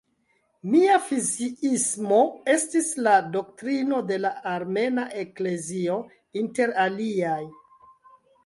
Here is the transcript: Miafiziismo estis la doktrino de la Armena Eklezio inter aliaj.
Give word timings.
Miafiziismo 0.75 2.21
estis 2.55 2.89
la 3.09 3.13
doktrino 3.37 4.01
de 4.13 4.19
la 4.25 4.33
Armena 4.55 5.07
Eklezio 5.25 5.99
inter 6.43 6.75
aliaj. 6.87 7.41